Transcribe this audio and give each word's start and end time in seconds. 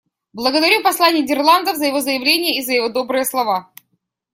Благодарю 0.33 0.81
посла 0.81 1.11
Нидерландов 1.11 1.77
за 1.77 1.85
его 1.85 2.01
заявление 2.01 2.57
и 2.57 2.63
за 2.63 2.73
его 2.73 2.89
добрые 2.89 3.23
слова. 3.23 3.71